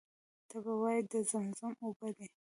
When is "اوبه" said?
1.85-2.09